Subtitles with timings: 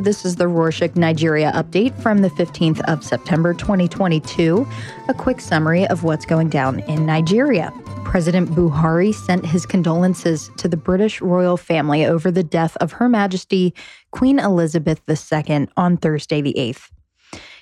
[0.00, 4.66] This is the Rorshok Nigeria update from the 15th of September 2022.
[5.08, 7.72] A quick summary of what's going down in Nigeria.
[8.04, 13.08] President Buhari sent his condolences to the British royal family over the death of Her
[13.08, 13.74] Majesty
[14.10, 16.90] Queen Elizabeth II on Thursday, the 8th.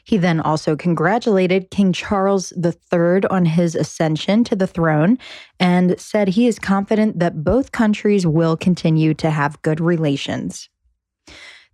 [0.05, 5.19] He then also congratulated King Charles III on his ascension to the throne
[5.59, 10.70] and said he is confident that both countries will continue to have good relations.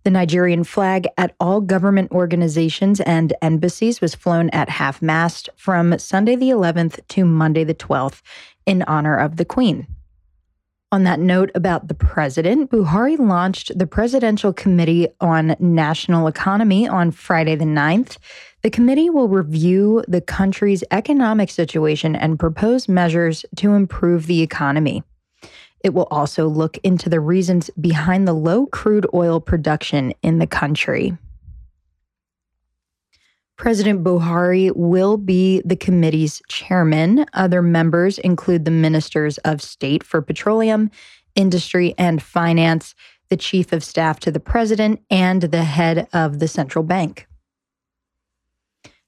[0.07, 5.99] The Nigerian flag at all government organizations and embassies was flown at half mast from
[5.99, 8.21] Sunday the 11th to Monday the 12th
[8.65, 9.85] in honor of the Queen.
[10.93, 17.11] On that note about the president, Buhari launched the Presidential Committee on National Economy on
[17.11, 18.17] Friday the 9th.
[18.61, 25.03] The committee will review the country's economic situation and propose measures to improve the economy.
[25.81, 30.47] It will also look into the reasons behind the low crude oil production in the
[30.47, 31.17] country.
[33.57, 37.25] President Buhari will be the committee's chairman.
[37.33, 40.91] Other members include the ministers of state for petroleum,
[41.35, 42.93] industry, and finance,
[43.29, 47.27] the chief of staff to the president, and the head of the central bank.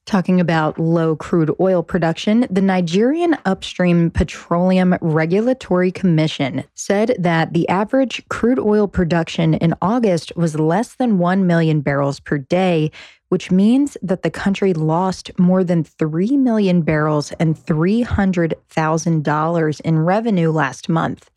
[0.09, 7.69] Talking about low crude oil production, the Nigerian Upstream Petroleum Regulatory Commission said that the
[7.69, 12.89] average crude oil production in August was less than 1 million barrels per day,
[13.27, 20.49] which means that the country lost more than 3 million barrels and $300,000 in revenue
[20.49, 21.29] last month.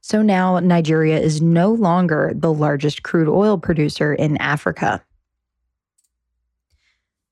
[0.00, 5.04] So now Nigeria is no longer the largest crude oil producer in Africa.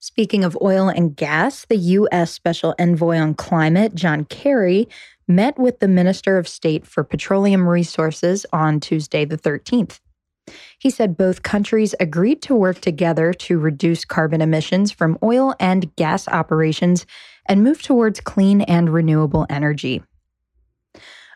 [0.05, 2.33] Speaking of oil and gas, the U.S.
[2.33, 4.89] Special Envoy on Climate, John Kerry,
[5.29, 10.01] met with the Minister of State for Petroleum Resources on Tuesday, the 13th.
[10.81, 15.95] He said both countries agreed to work together to reduce carbon emissions from oil and
[15.95, 17.07] gas operations
[17.49, 20.03] and move towards clean and renewable energy.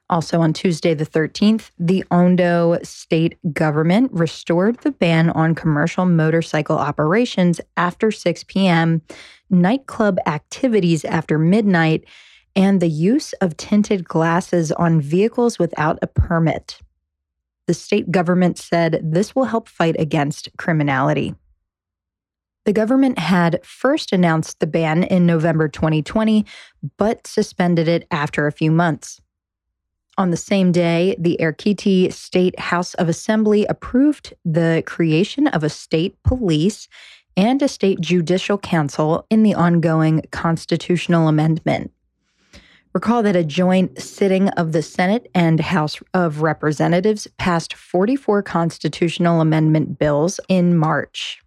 [0.09, 6.79] Also on Tuesday, the 13th, the Ondo state government restored the ban on commercial motorcycle
[6.79, 9.03] operations after 6 p.m.,
[9.51, 12.05] nightclub activities after midnight,
[12.55, 16.79] and the use of tinted glasses on vehicles without a permit.
[17.67, 21.35] The state government said this will help fight against criminality.
[22.65, 26.47] The government had first announced the ban in November 2020,
[26.97, 29.21] but suspended it after a few months.
[30.19, 35.69] On the same day, the Ekiti State House of Assembly approved the creation of a
[35.69, 36.89] state police
[37.37, 41.93] and a state judicial council in the ongoing constitutional amendment.
[42.95, 49.43] Recall that a joint sitting of the Senate and House of Representatives passed 44 constitutional
[49.43, 51.43] amendment bills in March.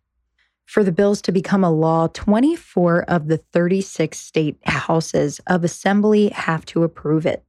[0.68, 6.30] For the bills to become a law, 24 of the 36 state houses of assembly
[6.30, 7.44] have to approve it.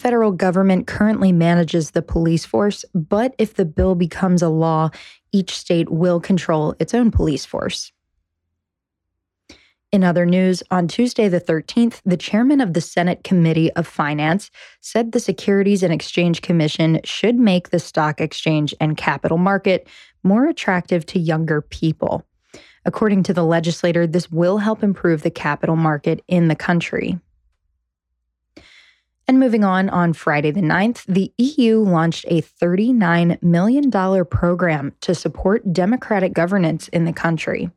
[0.00, 4.88] Federal government currently manages the police force, but if the bill becomes a law,
[5.30, 7.92] each state will control its own police force.
[9.92, 14.50] In other news, on Tuesday, the 13th, the chairman of the Senate Committee of Finance
[14.80, 19.86] said the Securities and Exchange Commission should make the stock exchange and capital market
[20.22, 22.24] more attractive to younger people.
[22.86, 27.18] According to the legislator, this will help improve the capital market in the country.
[29.30, 33.88] And moving on, on Friday the 9th, the EU launched a $39 million
[34.26, 37.70] program to support democratic governance in the country.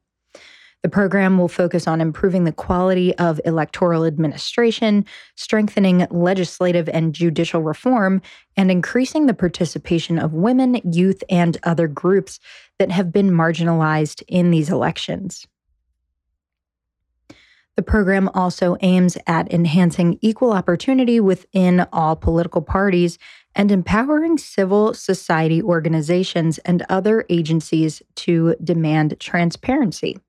[0.81, 5.05] The program will focus on improving the quality of electoral administration,
[5.35, 8.23] strengthening legislative and judicial reform,
[8.57, 12.39] and increasing the participation of women, youth, and other groups
[12.79, 15.45] that have been marginalized in these elections.
[17.75, 23.17] The program also aims at enhancing equal opportunity within all political parties
[23.55, 30.19] and empowering civil society organizations and other agencies to demand transparency.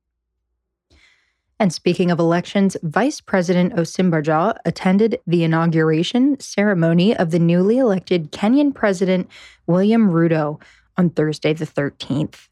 [1.61, 8.33] And speaking of elections, Vice President Osinbajo attended the inauguration ceremony of the newly elected
[8.33, 9.31] Kenyan President
[9.67, 10.61] William Ruto
[10.97, 12.49] on Thursday, the 13th.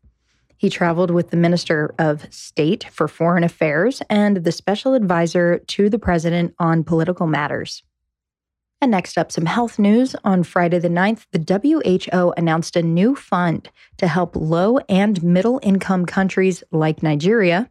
[0.62, 5.91] He traveled with the Minister of State for Foreign Affairs and the Special Advisor to
[5.91, 7.82] the President on Political Matters.
[8.81, 10.14] And next up, some health news.
[10.23, 15.59] On Friday the 9th, the WHO announced a new fund to help low and middle
[15.64, 17.69] income countries like Nigeria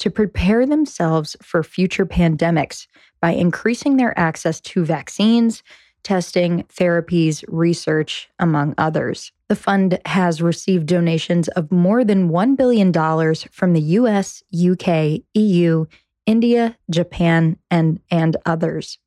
[0.00, 2.86] to prepare themselves for future pandemics
[3.18, 5.62] by increasing their access to vaccines,
[6.06, 9.32] testing, therapies, research, among others.
[9.48, 12.92] The fund has received donations of more than $1 billion
[13.50, 15.86] from the US, UK, EU,
[16.24, 18.98] India, Japan, and, and others.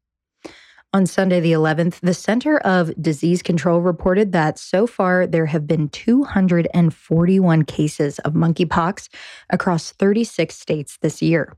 [0.92, 5.66] On Sunday, the 11th, the Center of Disease Control reported that so far there have
[5.66, 9.08] been 241 cases of monkeypox
[9.50, 11.56] across 36 states this year.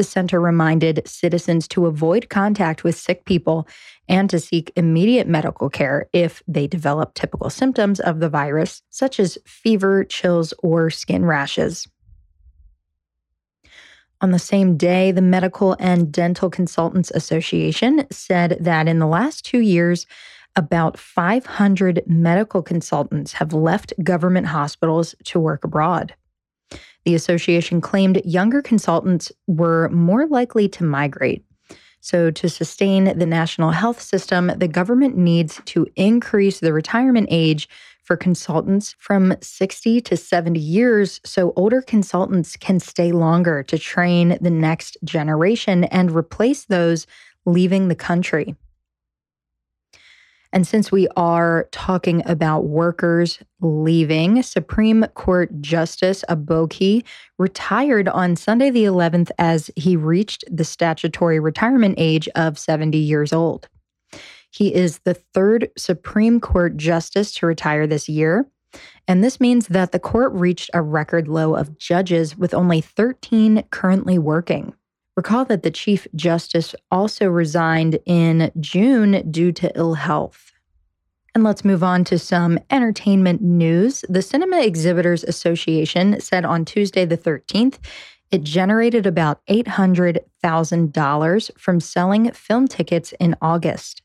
[0.00, 3.68] The center reminded citizens to avoid contact with sick people
[4.08, 9.20] and to seek immediate medical care if they develop typical symptoms of the virus, such
[9.20, 11.86] as fever, chills, or skin rashes.
[14.22, 19.44] On the same day, the Medical and Dental Consultants Association said that in the last
[19.44, 20.06] two years,
[20.56, 26.14] about 500 medical consultants have left government hospitals to work abroad.
[27.04, 31.44] The association claimed younger consultants were more likely to migrate.
[32.02, 37.68] So, to sustain the national health system, the government needs to increase the retirement age
[38.04, 44.38] for consultants from 60 to 70 years so older consultants can stay longer to train
[44.40, 47.06] the next generation and replace those
[47.44, 48.56] leaving the country.
[50.52, 57.04] And since we are talking about workers leaving, Supreme Court Justice Aboki
[57.38, 63.32] retired on Sunday the 11th as he reached the statutory retirement age of 70 years
[63.32, 63.68] old.
[64.50, 68.46] He is the third Supreme Court justice to retire this year.
[69.06, 73.64] And this means that the court reached a record low of judges with only 13
[73.70, 74.74] currently working.
[75.20, 80.50] Recall that the Chief Justice also resigned in June due to ill health.
[81.34, 84.02] And let's move on to some entertainment news.
[84.08, 87.76] The Cinema Exhibitors Association said on Tuesday, the 13th,
[88.30, 94.00] it generated about $800,000 from selling film tickets in August.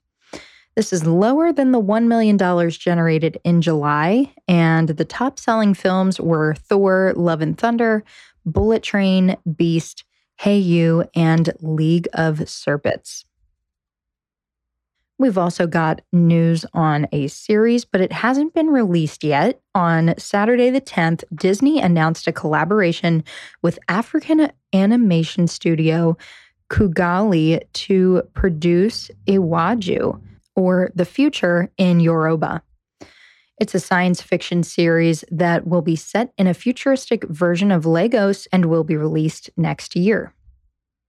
[0.76, 2.38] This is lower than the $1 million
[2.72, 8.04] generated in July, and the top selling films were Thor, Love and Thunder,
[8.46, 10.04] Bullet Train, Beast,
[10.42, 13.26] Hayu, and League of Serpents.
[15.18, 19.62] We've also got news on a series, but it hasn't been released yet.
[19.74, 23.24] On Saturday, the 10th, Disney announced a collaboration
[23.62, 26.18] with African animation studio
[26.70, 30.22] Kugali to produce Iwaju
[30.56, 32.62] or The Future in Yoruba.
[33.57, 38.48] It's a science fiction series that will be set in a futuristic version of Lagos
[38.52, 40.34] and will be released next year.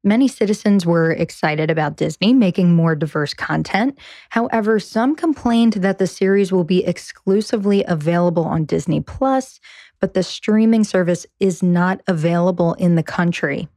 [0.05, 3.99] Many citizens were excited about Disney making more diverse content.
[4.31, 9.59] However, some complained that the series will be exclusively available on Disney Plus,
[9.99, 13.69] but the streaming service is not available in the country.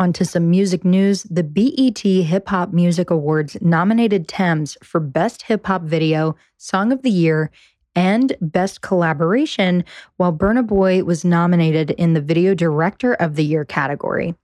[0.00, 1.24] On to some music news.
[1.24, 7.02] The BET Hip Hop Music Awards nominated Tems for Best Hip Hop Video, Song of
[7.02, 7.50] the Year,
[7.94, 9.84] and Best Collaboration,
[10.16, 14.34] while Burna Boy was nominated in the Video Director of the Year category.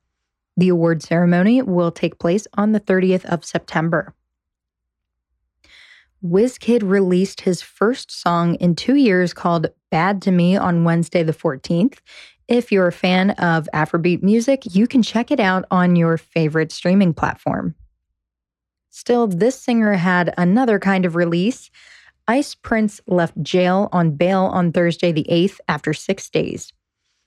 [0.59, 4.15] The award ceremony will take place on the 30th of September.
[6.23, 11.33] Wizkid released his first song in two years called Bad to Me on Wednesday, the
[11.33, 12.01] 14th.
[12.49, 16.71] If you're a fan of Afrobeat music, you can check it out on your favorite
[16.71, 17.75] streaming platform.
[18.91, 21.71] Still, this singer had another kind of release.
[22.29, 26.73] Ice Prince left jail on bail on Thursday, the 8th, after six days.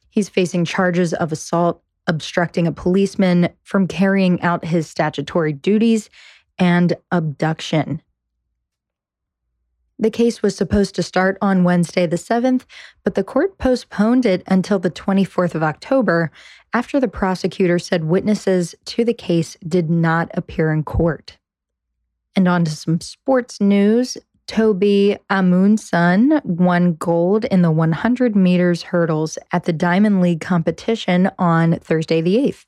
[0.09, 6.09] He's facing charges of assault, obstructing a policeman from carrying out his statutory duties,
[6.57, 8.01] and abduction.
[10.01, 12.63] The case was supposed to start on Wednesday, the 7th,
[13.03, 16.32] but the court postponed it until the 24th of October
[16.74, 21.38] after the prosecutor said witnesses to the case did not appear in court.
[22.34, 24.18] And on to some sports news.
[24.48, 31.77] Tobi Amusan won gold in the 100 meters hurdles at the Diamond League competition on
[31.79, 32.65] Thursday, the 8th.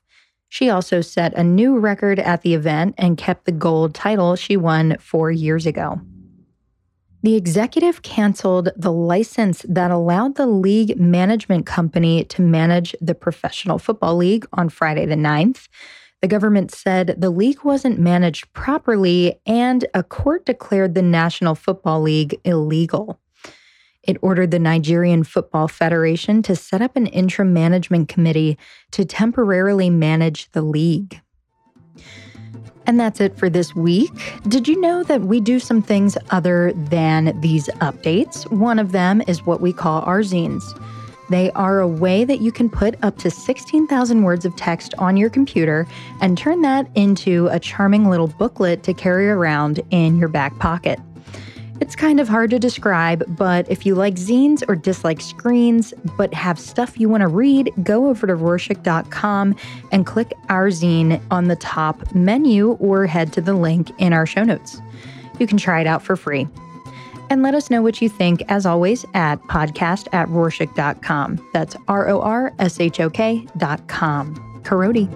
[0.48, 4.56] She also set a new record at the event and kept the gold title she
[4.56, 6.00] won four years ago.
[7.24, 13.78] The executive canceled the license that allowed the league management company to manage the Professional
[13.78, 15.68] Football League on Friday the 9th.
[16.20, 22.02] The government said the league wasn't managed properly, and a court declared the National Football
[22.02, 23.20] League illegal.
[24.02, 28.58] It ordered the Nigerian Football Federation to set up an interim management committee
[28.90, 31.20] to temporarily manage the league.
[32.86, 34.10] And that's it for this week.
[34.48, 38.50] Did you know that we do some things other than these updates?
[38.50, 40.62] One of them is what we call our zines.
[41.30, 45.16] They are a way that you can put up to 16,000 words of text on
[45.16, 45.86] your computer
[46.20, 51.00] and turn that into a charming little booklet to carry around in your back pocket.
[51.82, 56.32] It's kind of hard to describe, but if you like zines or dislike screens, but
[56.32, 59.56] have stuff you want to read, go over to Rorshok.com
[59.90, 64.26] and click our zine on the top menu or head to the link in our
[64.26, 64.80] show notes.
[65.40, 66.46] You can try it out for free.
[67.30, 71.50] And let us know what you think, as always, at podcast at Rorshok.com.
[71.52, 74.36] That's R O R S H O K.com.
[74.62, 75.08] Karoti.